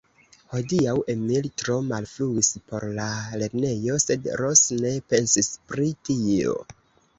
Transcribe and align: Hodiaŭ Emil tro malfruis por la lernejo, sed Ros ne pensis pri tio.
Hodiaŭ 0.51 0.93
Emil 1.13 1.49
tro 1.63 1.75
malfruis 1.89 2.49
por 2.71 2.87
la 2.97 3.07
lernejo, 3.43 3.99
sed 4.07 4.27
Ros 4.43 4.67
ne 4.83 4.97
pensis 5.15 5.55
pri 5.71 5.95
tio. 6.11 6.61